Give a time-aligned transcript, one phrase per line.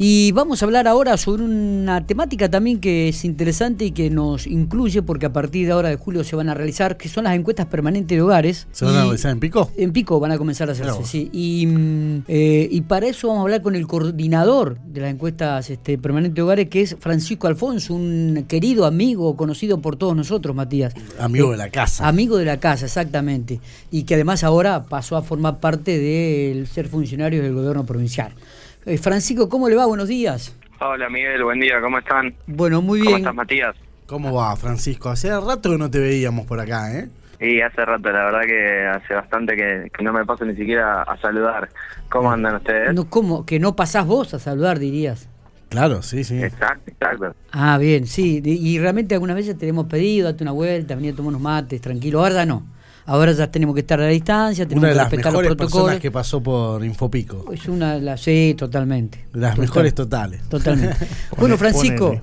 [0.00, 4.46] Y vamos a hablar ahora sobre una temática también que es interesante y que nos
[4.46, 7.34] incluye porque a partir de ahora de julio se van a realizar, que son las
[7.34, 8.68] encuestas permanentes de hogares.
[8.70, 9.72] ¿Se van a realizar en Pico?
[9.76, 11.28] En Pico van a comenzar a hacerse, sí.
[11.32, 15.68] Y, mm, eh, y para eso vamos a hablar con el coordinador de las encuestas
[15.68, 20.54] este, permanentes de hogares, que es Francisco Alfonso, un querido amigo, conocido por todos nosotros,
[20.54, 20.94] Matías.
[21.18, 22.06] Amigo de la casa.
[22.06, 23.60] Amigo de la casa, exactamente.
[23.90, 28.32] Y que además ahora pasó a formar parte del ser funcionario del gobierno provincial.
[28.88, 29.84] Eh, Francisco, ¿cómo le va?
[29.84, 30.56] Buenos días.
[30.80, 32.34] Hola Miguel, buen día, ¿cómo están?
[32.46, 33.12] Bueno, muy bien.
[33.12, 33.76] ¿Cómo estás Matías?
[34.06, 35.10] ¿Cómo va, Francisco?
[35.10, 37.06] Hace rato que no te veíamos por acá, ¿eh?
[37.38, 41.18] Y hace rato, la verdad que hace bastante que, no me paso ni siquiera a
[41.18, 41.68] saludar.
[42.08, 42.94] ¿Cómo andan ustedes?
[42.94, 43.44] No, ¿Cómo?
[43.44, 45.28] Que no pasás vos a saludar, dirías.
[45.68, 46.42] Claro, sí, sí.
[46.42, 47.34] Exacto, exacto.
[47.52, 48.40] Ah, bien, sí.
[48.42, 51.82] Y realmente algunas veces te hemos pedido, date una vuelta, venir a tomar unos mates,
[51.82, 52.20] tranquilo.
[52.24, 52.62] Ahora no.
[53.10, 55.48] Ahora ya tenemos que estar a la distancia, tenemos una de que las respetar mejores
[55.48, 55.84] los protocolos.
[55.86, 57.50] personas que pasó por Infopico.
[57.52, 59.24] Es una de las, sí, totalmente.
[59.32, 60.42] Las Total- mejores totales.
[60.50, 60.96] Totalmente.
[61.38, 62.20] bueno, Francisco,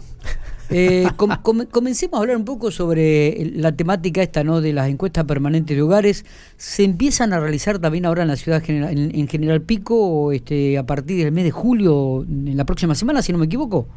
[0.69, 4.61] eh, com- com- comencemos a hablar un poco sobre la temática esta, ¿no?
[4.61, 6.23] De las encuestas permanentes de hogares.
[6.57, 10.31] ¿Se empiezan a realizar también ahora en la ciudad general, en, en General Pico, o,
[10.33, 13.87] este, a partir del mes de julio, en la próxima semana, si no me equivoco?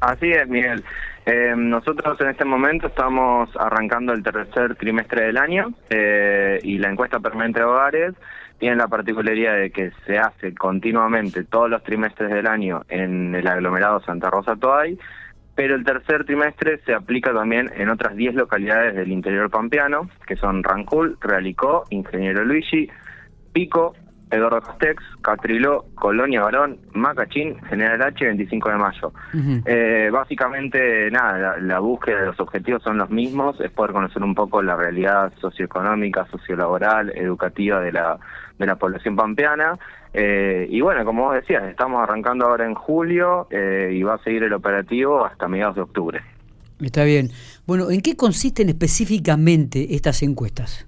[0.00, 0.82] Así es, Miguel.
[1.30, 6.88] Eh, nosotros en este momento estamos arrancando el tercer trimestre del año eh, y la
[6.88, 8.14] encuesta permanente de hogares
[8.56, 13.46] tiene la particularidad de que se hace continuamente todos los trimestres del año en el
[13.46, 14.98] aglomerado Santa Rosa Toay,
[15.54, 20.36] pero el tercer trimestre se aplica también en otras 10 localidades del interior pampeano, que
[20.36, 22.88] son Rancul, Realicó, Ingeniero Luigi,
[23.52, 23.94] Pico,
[24.30, 29.12] Eduardo Castex, Catriló, Colonia Barón, Macachín, General H, 25 de mayo.
[29.64, 34.22] Eh, básicamente, nada, la, la búsqueda de los objetivos son los mismos, es poder conocer
[34.22, 38.18] un poco la realidad socioeconómica, sociolaboral, educativa de la,
[38.58, 39.78] de la población pampeana.
[40.12, 44.22] Eh, y bueno, como vos decías, estamos arrancando ahora en julio eh, y va a
[44.22, 46.20] seguir el operativo hasta mediados de octubre.
[46.80, 47.30] Está bien.
[47.66, 50.86] Bueno, ¿en qué consisten específicamente estas encuestas?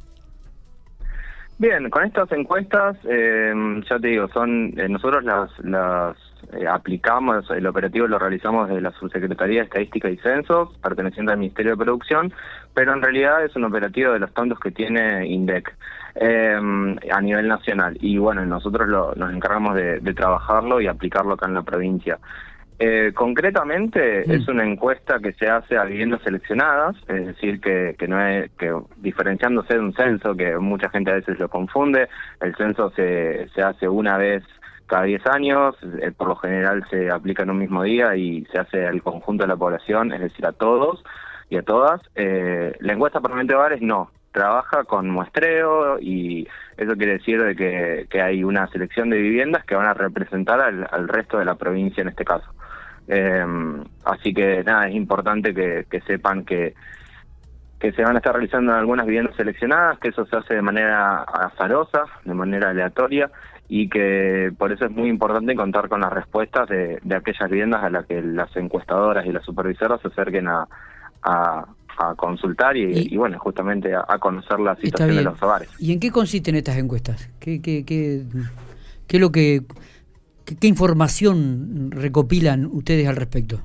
[1.60, 3.52] Bien, con estas encuestas, eh,
[3.88, 6.16] ya te digo, son eh, nosotros las, las
[6.54, 11.38] eh, aplicamos, el operativo lo realizamos desde la Subsecretaría de Estadística y Censos, perteneciente al
[11.38, 12.32] Ministerio de Producción,
[12.72, 15.76] pero en realidad es un operativo de los tantos que tiene INDEC
[16.14, 16.58] eh,
[17.12, 17.98] a nivel nacional.
[18.00, 22.18] Y bueno, nosotros lo- nos encargamos de, de trabajarlo y aplicarlo acá en la provincia.
[22.82, 24.30] Eh, concretamente Mm.
[24.30, 28.50] es una encuesta que se hace a viviendas seleccionadas, es decir, que, que no es
[28.52, 32.08] que diferenciándose de un censo, que mucha gente a veces lo confunde,
[32.40, 34.42] el censo se, se hace una vez
[34.86, 38.58] cada 10 años, eh, por lo general se aplica en un mismo día y se
[38.58, 41.04] hace al conjunto de la población, es decir, a todos
[41.50, 42.00] y a todas.
[42.14, 46.48] Eh, la encuesta permanente de hogares no, trabaja con muestreo y
[46.78, 50.60] eso quiere decir de que, que hay una selección de viviendas que van a representar
[50.62, 52.50] al, al resto de la provincia en este caso.
[53.12, 53.44] Eh,
[54.04, 56.74] así que nada, es importante que, que sepan que,
[57.80, 61.22] que se van a estar realizando algunas viviendas seleccionadas, que eso se hace de manera
[61.22, 63.28] azarosa, de manera aleatoria,
[63.68, 67.82] y que por eso es muy importante contar con las respuestas de, de aquellas viviendas
[67.82, 70.66] a las que las encuestadoras y las supervisoras se acerquen a,
[71.22, 71.64] a,
[71.98, 75.68] a consultar y, Y- y, bueno, justamente a, a conocer la situación de los hogares.
[75.78, 77.28] ¿Y en qué consisten estas encuestas?
[77.40, 78.22] ¿Qué, qué, qué,
[79.06, 79.62] qué es lo que,
[80.58, 83.60] qué, información recopilan ustedes al respecto?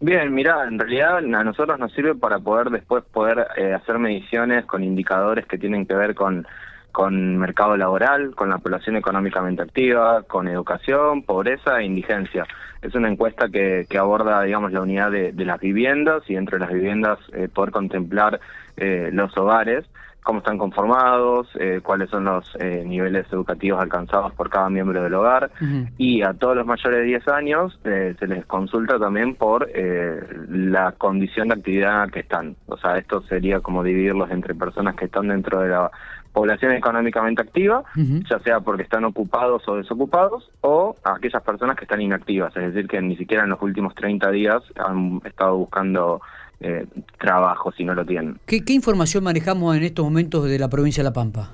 [0.00, 4.66] Bien, mira, en realidad a nosotros nos sirve para poder después poder eh, hacer mediciones
[4.66, 6.46] con indicadores que tienen que ver con,
[6.92, 12.46] con mercado laboral, con la población económicamente activa, con educación, pobreza e indigencia.
[12.82, 16.58] Es una encuesta que, que aborda, digamos, la unidad de, de las viviendas y entre
[16.58, 18.38] las viviendas eh, poder contemplar
[18.76, 19.86] eh, los hogares,
[20.26, 25.14] cómo están conformados, eh, cuáles son los eh, niveles educativos alcanzados por cada miembro del
[25.14, 25.52] hogar.
[25.98, 30.20] Y a todos los mayores de 10 años eh, se les consulta también por eh,
[30.48, 32.56] la condición de actividad que están.
[32.66, 35.92] O sea, esto sería como dividirlos entre personas que están dentro de la
[36.32, 42.02] población económicamente activa, ya sea porque están ocupados o desocupados, o aquellas personas que están
[42.02, 46.20] inactivas, es decir, que ni siquiera en los últimos 30 días han estado buscando
[46.60, 46.86] eh,
[47.18, 48.38] trabajo si no lo tienen.
[48.46, 51.50] ¿Qué, qué información manejamos en estos momentos de la provincia de La Pampa?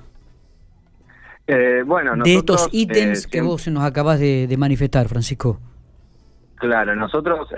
[1.47, 5.59] Eh, bueno, de estos nosotros, ítems eh, que vos nos acabas de, de manifestar, Francisco.
[6.55, 7.49] Claro, nosotros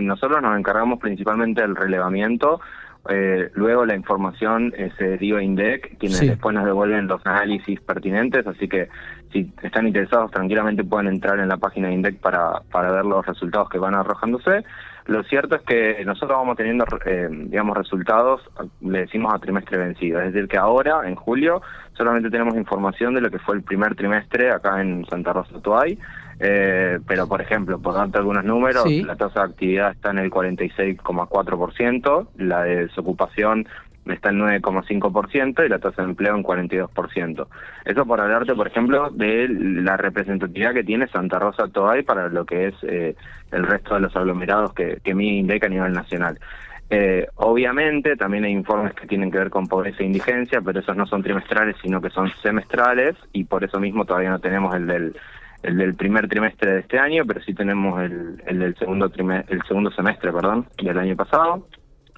[0.00, 2.60] nosotros nos encargamos principalmente del relevamiento,
[3.08, 6.28] eh, luego la información eh, se deriva a INDEC, quienes Sí.
[6.28, 8.88] después nos devuelven los análisis pertinentes, así que
[9.32, 13.24] si están interesados tranquilamente pueden entrar en la página de INDEC para, para ver los
[13.24, 14.64] resultados que van arrojándose.
[15.06, 18.40] Lo cierto es que nosotros vamos teniendo, eh, digamos, resultados,
[18.80, 21.60] le decimos a trimestre vencido, es decir, que ahora, en julio,
[21.92, 25.98] solamente tenemos información de lo que fue el primer trimestre acá en Santa Rosa Toay,
[26.40, 30.30] Eh, pero, por ejemplo, por darte algunos números, la tasa de actividad está en el
[30.32, 33.68] 46,4%, la de desocupación
[34.06, 37.46] está en 9,5% y la tasa de empleo en 42%.
[37.84, 42.44] Eso por hablarte, por ejemplo, de la representatividad que tiene Santa Rosa Toay para lo
[42.44, 43.16] que es eh,
[43.52, 46.38] el resto de los aglomerados que, que mide INDEC a nivel nacional.
[46.90, 50.96] Eh, obviamente también hay informes que tienen que ver con pobreza e indigencia, pero esos
[50.96, 54.86] no son trimestrales, sino que son semestrales y por eso mismo todavía no tenemos el
[54.86, 55.16] del
[55.62, 59.62] el del primer trimestre de este año, pero sí tenemos el, el del segundo el
[59.66, 61.66] segundo semestre, perdón, del año pasado.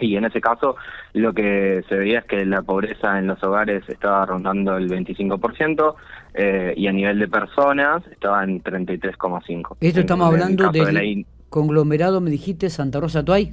[0.00, 0.76] Y en ese caso
[1.14, 5.94] lo que se veía es que la pobreza en los hogares estaba rondando el 25%
[6.34, 9.76] eh, y a nivel de personas estaba en 33,5%.
[9.80, 13.52] Esto estamos hablando del conglomerado, me dijiste, Santa Rosa Tuay.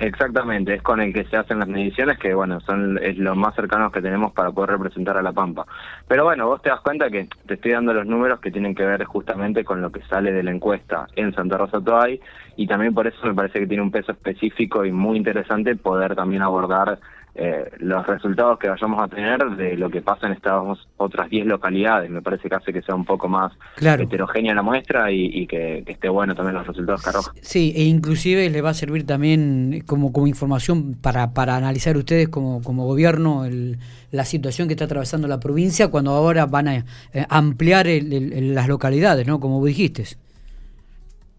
[0.00, 3.54] Exactamente, es con el que se hacen las mediciones que, bueno, son es lo más
[3.54, 5.66] cercanos que tenemos para poder representar a La Pampa.
[6.08, 8.84] Pero bueno, vos te das cuenta que te estoy dando los números que tienen que
[8.84, 12.20] ver justamente con lo que sale de la encuesta en Santa Rosa Toay
[12.56, 16.16] y también por eso me parece que tiene un peso específico y muy interesante poder
[16.16, 16.98] también abordar
[17.36, 20.62] eh, los resultados que vayamos a tener de lo que pasa en estas
[20.96, 22.08] otras 10 localidades.
[22.08, 26.08] Me parece que hace que sea un poco más heterogénea la muestra y, que, esté
[26.08, 27.32] bueno también los resultados que arroja.
[27.40, 32.28] Sí, e inclusive le va a servir también como, como información para, para analizar ustedes
[32.28, 33.78] como, como gobierno el,
[34.12, 36.84] la situación que está atravesando la provincia cuando ahora van a eh,
[37.28, 39.40] ampliar las localidades, ¿no?
[39.40, 40.04] Como dijiste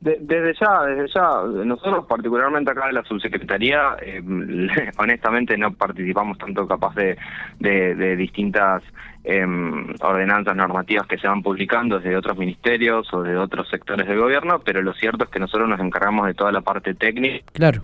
[0.06, 4.22] desde ya, desde ya, nosotros particularmente acá en la subsecretaría, eh,
[4.98, 7.18] honestamente no participamos tanto capaz de,
[7.60, 8.84] de, distintas
[9.24, 14.20] em, ordenanzas normativas que se van publicando desde otros ministerios o de otros sectores del
[14.20, 17.44] gobierno, pero lo cierto es que nosotros nos encargamos de toda la parte técnica.
[17.52, 17.82] Claro.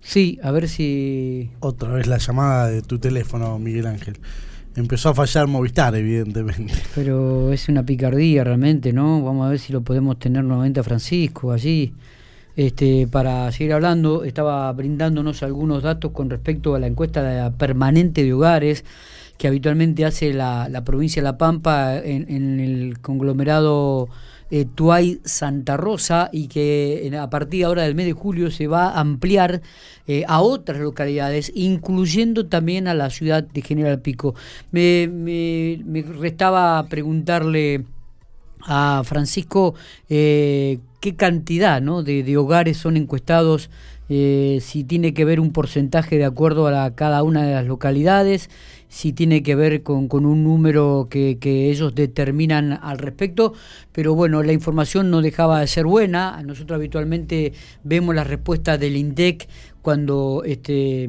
[0.00, 1.50] Sí, a ver si...
[1.60, 4.18] Otra vez la llamada de tu teléfono, Miguel Ángel
[4.80, 6.74] empezó a fallar Movistar, evidentemente.
[6.94, 9.22] Pero es una picardía realmente, ¿no?
[9.22, 11.92] Vamos a ver si lo podemos tener nuevamente a Francisco allí.
[12.56, 18.32] Este, para seguir hablando, estaba brindándonos algunos datos con respecto a la encuesta permanente de
[18.32, 18.84] hogares
[19.36, 24.08] que habitualmente hace la, la provincia de La Pampa en, en el conglomerado
[24.50, 28.88] eh, Tuay Santa Rosa y que a partir ahora del mes de julio se va
[28.88, 29.62] a ampliar
[30.06, 34.34] eh, a otras localidades, incluyendo también a la ciudad de General Pico.
[34.70, 37.84] Me, me, restaba preguntarle
[38.62, 39.74] a Francisco
[40.08, 42.02] eh, qué cantidad ¿no?
[42.02, 43.70] de, hogares son encuestados,
[44.08, 48.48] eh, si tiene que ver un porcentaje de acuerdo a cada una de las localidades
[48.88, 53.52] si tiene que ver con, un número que, que, ellos determinan al respecto,
[53.92, 56.42] pero bueno, la información no dejaba de ser buena.
[56.42, 57.52] Nosotros habitualmente
[57.84, 59.46] vemos las respuestas del INDEC
[59.82, 61.08] cuando este,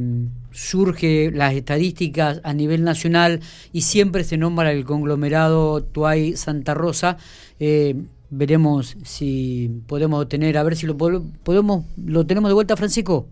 [0.51, 3.39] surge las estadísticas a nivel nacional
[3.71, 7.17] y siempre se nombra el conglomerado Tuay Santa Rosa.
[7.59, 7.95] Eh,
[8.29, 13.27] veremos si podemos tener, a ver si lo podemos, lo tenemos de vuelta, Francisco.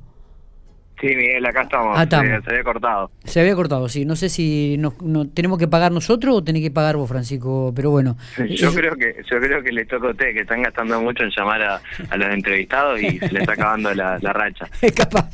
[0.99, 1.95] Sí, Miguel, acá estamos.
[1.95, 3.11] Ah, se, había cortado.
[3.23, 4.03] Se había cortado, sí.
[4.03, 7.71] No sé si nos, no, tenemos que pagar nosotros o tenés que pagar vos, Francisco,
[7.75, 8.17] pero bueno.
[8.49, 11.29] Yo creo que yo creo que le toca a usted, que están gastando mucho en
[11.37, 11.81] llamar a,
[12.17, 14.67] los entrevistados y se le está acabando la, racha.
[14.95, 15.29] capaz,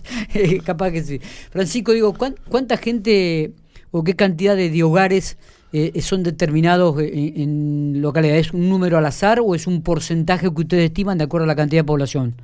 [0.65, 1.19] capaz que sí.
[1.49, 3.51] Francisco, digo, ¿cuánta gente
[3.91, 5.37] o qué cantidad de, hogares
[5.73, 8.47] eh, son determinados en, en localidades?
[8.47, 11.47] ¿Es un número al azar o es un porcentaje que ustedes estiman de acuerdo a
[11.47, 12.35] la cantidad de población?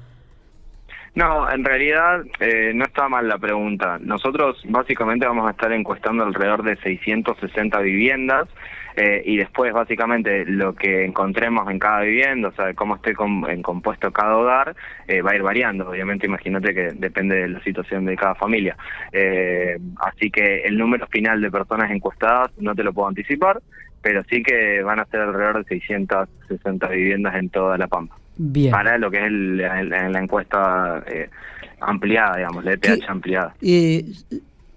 [1.16, 3.98] No, en realidad eh, no está mal la pregunta.
[4.00, 8.48] Nosotros básicamente vamos a estar encuestando alrededor de 660 viviendas
[8.96, 13.14] eh, y después básicamente lo que encontremos en cada vivienda, o sea, cómo esté
[13.48, 14.76] en compuesto cada hogar,
[15.08, 15.90] eh, va a ir variando.
[15.90, 18.76] Obviamente imagínate que depende de la situación de cada familia.
[20.02, 23.62] así que el número final de personas encuestadas no te lo puedo anticipar,
[24.02, 28.16] pero sí que van a ser alrededor de 660 viviendas en toda La Pampa
[28.72, 31.30] para lo que es la encuesta eh,
[31.82, 33.54] ampliada, digamos, la ETH ampliada.
[33.62, 34.06] Eh,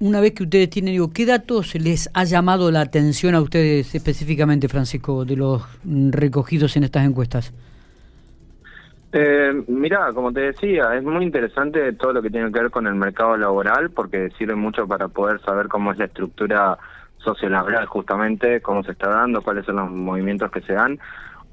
[0.03, 3.95] una vez que ustedes tienen, digo, ¿qué datos les ha llamado la atención a ustedes
[3.95, 5.63] específicamente, Francisco, de los
[6.11, 7.55] recogidos en estas encuestas?
[9.13, 12.89] Eh, mira, como te decía, es muy interesante todo lo que tiene que ver con
[12.89, 16.77] el mercado laboral porque sirve mucho para poder saber cómo es la estructura
[17.19, 20.99] sociolaboral justamente, cómo se está dando, cuáles son los movimientos que se dan.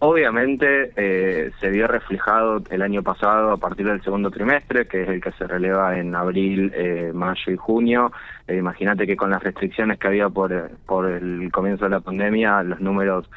[0.01, 5.09] Obviamente eh, se vio reflejado el año pasado a partir del segundo trimestre, que es
[5.09, 8.13] el que se releva en abril, eh, mayo y junio.
[8.47, 12.63] Eh, imagínate que con las restricciones que había por, por el comienzo de la pandemia,
[12.63, 13.29] los números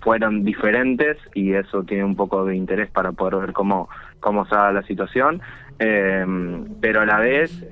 [0.00, 3.88] fueron diferentes y eso tiene un poco de interés para poder ver cómo,
[4.20, 5.40] cómo da la situación.
[5.78, 7.66] pero a la vez,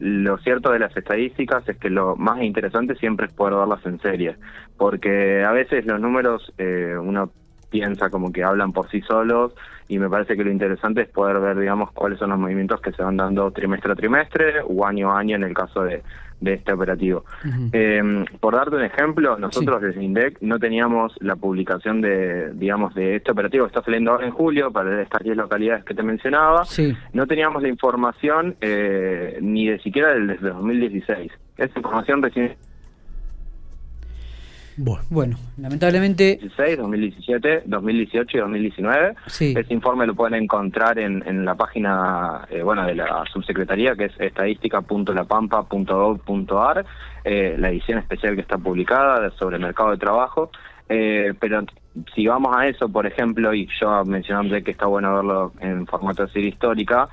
[0.00, 4.00] lo cierto de las estadísticas es que lo más interesante siempre es poder verlas en
[4.00, 4.36] serie,
[4.78, 7.30] porque a veces los números uno
[7.72, 9.54] piensa como que hablan por sí solos
[9.88, 12.92] y me parece que lo interesante es poder ver, digamos, cuáles son los movimientos que
[12.92, 16.02] se van dando trimestre a trimestre o año a año en el caso de,
[16.42, 17.24] de este operativo.
[17.72, 23.16] eh, por darte un ejemplo, nosotros desde INDEC no teníamos la publicación de, digamos, de
[23.16, 26.64] este operativo que está saliendo ahora en julio para estas 10 localidades que te mencionaba.
[26.64, 26.94] Sí.
[27.12, 31.32] No teníamos la información eh, ni de siquiera del desde 2016.
[31.56, 32.56] Esa información recién
[34.84, 39.14] Bueno, Bueno, lamentablemente 2016, 2017, 2018 y 2019.
[39.26, 39.54] Sí.
[39.56, 44.06] Ese informe lo pueden encontrar en, en la página eh, bueno de la subsecretaría que
[44.06, 46.84] es estadística.lapampa.gov.ar,
[47.22, 50.50] eh, la edición especial que está publicada sobre el mercado de trabajo.
[50.88, 51.62] Eh, pero
[52.12, 56.26] si vamos a eso, por ejemplo, y yo mencionando que está bueno verlo en formato
[56.26, 57.08] de serie histórica,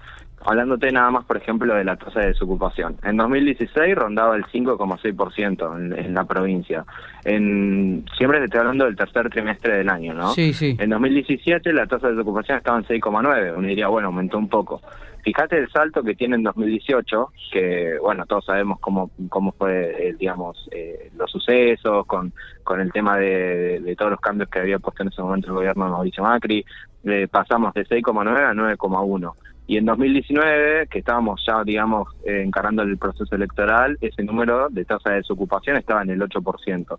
[0.46, 2.98] hablándote nada más, por ejemplo, de la tasa de desocupación.
[3.03, 6.86] En 2016 rondaba el 5,6% en, en la provincia.
[7.25, 10.34] En, siempre te estoy hablando del tercer trimestre del año, ¿no?
[10.34, 10.75] Sí, sí.
[10.79, 13.53] En 2017 la tasa de desocupación estaba en 6,9.
[13.58, 14.81] Uno diría, bueno, aumentó un poco.
[15.24, 20.15] Fíjate el salto que tiene en 2018, que, bueno, todos sabemos cómo, cómo fue, eh,
[20.17, 22.31] digamos, eh, los sucesos, con,
[22.63, 25.55] con el tema de, de, todos los cambios que había puesto en ese momento el
[25.55, 26.65] gobierno de Mauricio Macri.
[27.03, 29.34] Eh, pasamos de 6,9 a 9,1.
[29.69, 34.83] Y en 2019, que estábamos ya, digamos, eh, encarando el proceso electoral, ese número de
[34.83, 36.97] tasa de desocupación estaba en el 8%.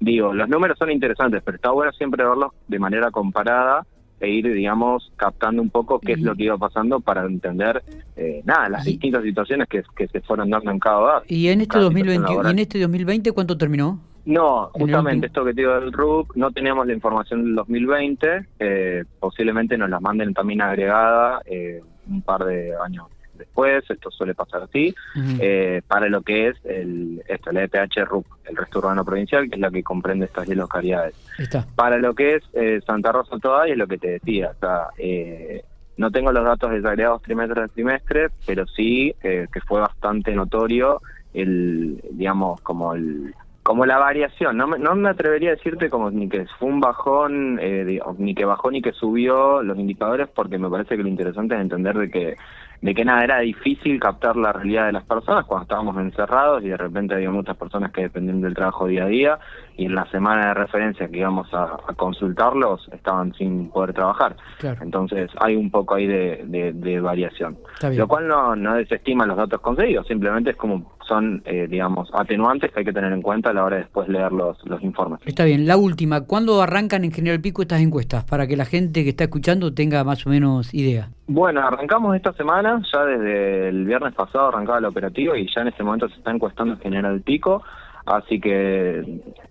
[0.00, 3.86] Digo, los números son interesantes, pero está bueno siempre verlos de manera comparada
[4.18, 7.82] e ir, digamos, captando un poco qué es lo que iba pasando para entender,
[8.16, 11.22] eh, nada, las distintas situaciones que, que se fueron dando en cada hogar.
[11.28, 12.52] ¿Y en este, cada 2020, situación ¿y laboral.
[12.52, 14.00] en este 2020 cuánto terminó?
[14.24, 19.04] No, justamente esto que te digo del RUP, no teníamos la información del 2020, eh,
[19.20, 24.62] posiblemente nos la manden también agregada eh, un par de años después, esto suele pasar
[24.62, 24.94] así,
[25.40, 29.56] eh, para lo que es el, esto, el EPH RUP, el resto urbano provincial, que
[29.56, 31.14] es la que comprende estas 10 localidades.
[31.38, 31.66] Está.
[31.74, 34.58] Para lo que es eh, Santa Rosa toda, y es lo que te decía, o
[34.58, 35.62] sea, eh,
[35.96, 41.00] no tengo los datos desagregados trimestre a trimestre, pero sí eh, que fue bastante notorio
[41.32, 43.34] el, digamos, como el
[43.66, 46.78] como la variación, no me, no me atrevería a decirte como ni que fue un
[46.78, 51.08] bajón, eh, ni que bajó ni que subió los indicadores, porque me parece que lo
[51.08, 52.36] interesante es entender de que
[52.82, 56.68] de que nada, era difícil captar la realidad de las personas cuando estábamos encerrados y
[56.68, 59.38] de repente había muchas personas que dependían del trabajo día a día
[59.76, 64.36] y en la semana de referencia que íbamos a, a consultarlos estaban sin poder trabajar.
[64.58, 64.78] Claro.
[64.82, 67.58] Entonces hay un poco ahí de, de- de variación.
[67.96, 72.72] Lo cual no, no desestima los datos conseguidos, simplemente es como son, eh, digamos, atenuantes
[72.72, 75.20] que hay que tener en cuenta a la hora de después leer los, los informes.
[75.24, 75.64] Está bien.
[75.64, 78.24] La última, ¿cuándo arrancan en General Pico estas encuestas?
[78.24, 81.10] Para que la gente que está escuchando tenga más o menos idea.
[81.28, 85.68] Bueno, arrancamos esta semana, ya desde el viernes pasado arrancaba el operativo y ya en
[85.68, 87.64] este momento se está encuestando en General Pico,
[88.04, 89.02] así que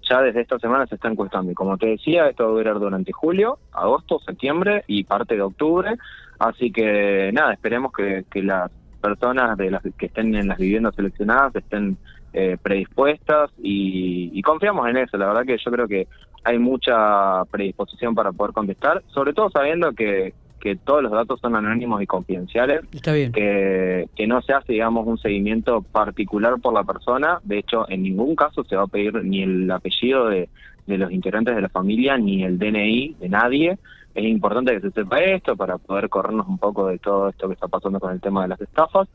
[0.10, 1.52] ya desde esta semana se está encuestando.
[1.52, 5.42] Y como te decía, esto va a durar durante julio, agosto, septiembre y parte de
[5.42, 5.98] octubre,
[6.40, 10.96] así que nada, esperemos que, que las personas de las que estén en las viviendas
[10.96, 11.98] seleccionadas estén
[12.32, 15.18] eh, predispuestas y, y confiamos en eso.
[15.18, 16.08] La verdad que yo creo que
[16.46, 20.34] hay mucha predisposición para poder contestar, sobre todo sabiendo que,
[20.66, 23.32] que todos los datos son anónimos y confidenciales, Está bien.
[23.32, 27.40] que, que no se hace, digamos, un seguimiento particular por la persona.
[27.44, 30.50] De hecho, en ningún caso se va a pedir ni el apellido de,
[30.88, 33.78] de los integrantes de la familia ni el DNI de nadie.
[34.16, 37.54] Es importante que se sepa esto para poder corrernos un poco de todo esto que
[37.54, 39.08] está pasando con el tema de las estafas.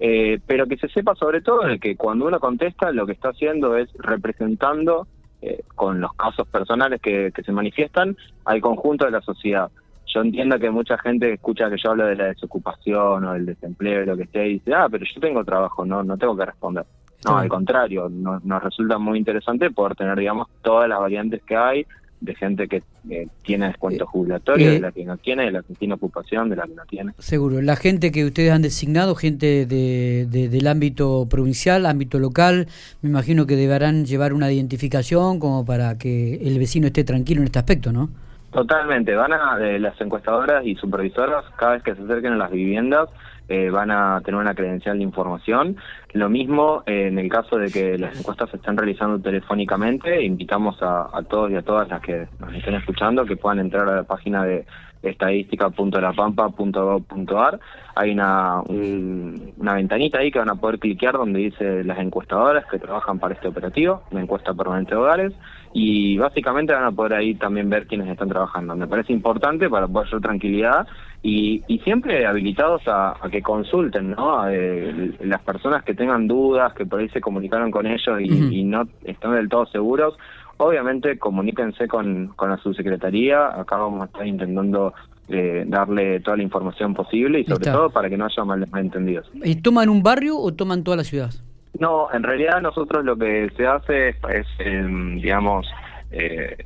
[0.00, 3.30] Eh, pero que se sepa sobre todo de que cuando uno contesta lo que está
[3.30, 5.06] haciendo es representando
[5.42, 9.70] eh, con los casos personales que, que se manifiestan al conjunto de la sociedad.
[10.14, 14.04] Yo entiendo que mucha gente escucha que yo hablo de la desocupación o del desempleo,
[14.04, 16.84] lo que esté, y dice, ah, pero yo tengo trabajo, no no tengo que responder.
[17.24, 21.56] No, al contrario, no- nos resulta muy interesante poder tener, digamos, todas las variantes que
[21.56, 21.86] hay
[22.20, 25.50] de gente que eh, tiene descuento Eh, jubilatorio, eh, de la que no tiene, de
[25.50, 27.12] la que tiene ocupación, de la que no tiene.
[27.18, 27.60] Seguro.
[27.60, 32.68] La gente que ustedes han designado, gente de, de- del ámbito provincial, ámbito local,
[33.02, 37.46] me imagino que deberán llevar una identificación como para que el vecino esté tranquilo en
[37.46, 38.08] este aspecto, ¿no?
[38.56, 42.50] Totalmente, van a, eh, las encuestadoras y supervisoras, cada vez que se acerquen a las
[42.50, 43.10] viviendas,
[43.50, 45.76] eh, van a tener una credencial de información.
[46.14, 50.82] Lo mismo eh, en el caso de que las encuestas se estén realizando telefónicamente, invitamos
[50.82, 53.96] a, a todos y a todas las que nos estén escuchando que puedan entrar a
[53.96, 54.64] la página de
[55.02, 57.60] estadística.lapampa.gov.ar.
[57.94, 62.64] Hay una, un- una ventanita ahí que van a poder cliquear donde dice las encuestadoras
[62.70, 65.32] que trabajan para este operativo, la encuesta permanente de hogares,
[65.72, 68.76] y básicamente van a poder ahí también ver quiénes están trabajando.
[68.76, 70.86] Me parece importante para poder dar tranquilidad
[71.22, 74.40] y, y siempre habilitados a, a que consulten, ¿no?
[74.40, 78.64] A, eh, las personas que tengan dudas, que por ahí se comunicaron con ellos y
[78.64, 80.16] no están del todo seguros,
[80.58, 84.94] obviamente comuníquense con, con la subsecretaría, acá vamos a estar intentando
[85.28, 89.30] eh, darle toda la información posible y sobre todo para que no haya malentendidos.
[89.42, 91.30] ¿Y toman un barrio o toman toda la ciudad?
[91.78, 95.66] No, en realidad nosotros lo que se hace es, em, digamos,
[96.10, 96.56] eh,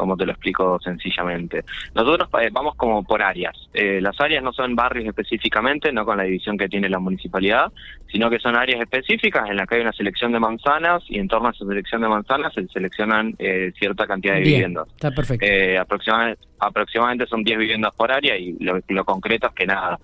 [0.00, 1.62] como te lo explico sencillamente.
[1.94, 3.54] Nosotros eh, vamos como por áreas.
[3.74, 7.70] Eh, las áreas no son barrios específicamente, no con la división que tiene la municipalidad,
[8.10, 11.28] sino que son áreas específicas en las que hay una selección de manzanas y en
[11.28, 14.88] torno a esa selección de manzanas se seleccionan eh, cierta cantidad de viviendas.
[14.88, 15.46] Está perfecto.
[15.78, 19.98] aproximadamente, aproximadamente son 10 viviendas por área y lo, concreto es que nada.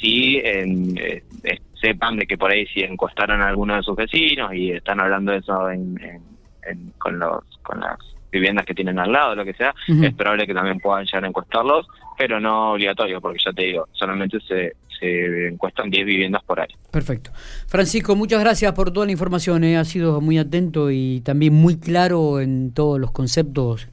[0.00, 0.94] sí, en,
[1.80, 5.32] sepan de que por ahí si encuestaron a alguno de sus vecinos y están hablando
[5.32, 6.22] de eso en,
[6.96, 7.98] con los con las
[8.30, 11.28] viviendas que tienen al lado, lo que sea, es probable que también puedan llegar a
[11.28, 16.60] encuestarlos, pero no obligatorio, porque ya te digo, solamente se, se encuestan 10 viviendas por
[16.60, 16.76] área.
[16.90, 17.30] Perfecto.
[17.66, 19.76] Francisco, muchas gracias por toda la información, eh.
[19.76, 23.88] ha sido muy atento y también muy claro en todos los conceptos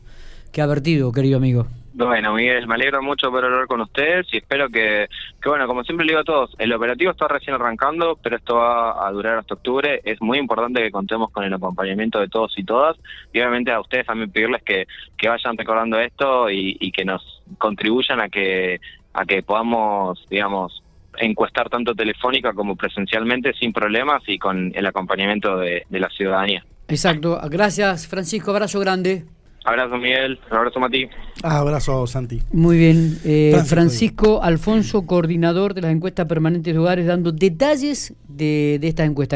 [0.51, 1.67] que ha vertido, querido amigo.
[2.05, 5.07] Bueno, Miguel, me alegro mucho por hablar con ustedes y espero que,
[5.41, 8.57] que, bueno, como siempre le digo a todos, el operativo está recién arrancando, pero esto
[8.57, 10.01] va a durar hasta octubre.
[10.03, 12.97] Es muy importante que contemos con el acompañamiento de todos y todas
[13.33, 14.85] y obviamente a ustedes también pedirles que,
[15.17, 18.79] que vayan recordando esto y, que nos contribuyan a que,
[19.13, 20.83] a que podamos, digamos,
[21.17, 26.63] encuestar tanto telefónica como presencialmente sin problemas y con el acompañamiento de la ciudadanía.
[26.87, 27.39] Exacto.
[27.49, 28.51] Gracias, Francisco.
[28.51, 29.25] Abrazo grande.
[29.67, 31.09] Abrazo Miguel, abrazo Mati.
[31.43, 32.41] abrazo Santi.
[32.53, 33.19] Muy bien.
[33.25, 39.03] Eh, Francisco, Alfonso, coordinador de las encuestas permanentes de hogares, dando detalles de, de esta
[39.03, 39.35] encuesta.